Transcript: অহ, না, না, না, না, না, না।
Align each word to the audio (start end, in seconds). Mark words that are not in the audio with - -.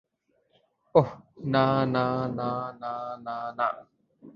অহ, 0.95 1.09
না, 1.45 1.85
না, 1.85 2.05
না, 2.27 2.49
না, 2.79 2.93
না, 3.21 3.35
না। 3.57 3.67